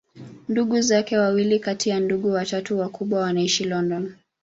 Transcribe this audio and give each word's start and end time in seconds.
Ndugu 0.49 0.81
zake 0.81 1.17
wawili 1.17 1.59
kati 1.59 1.89
ya 1.89 1.99
ndugu 1.99 2.31
watatu 2.31 2.79
wakubwa 2.79 3.19
wanaishi 3.21 3.63
London. 3.63 4.15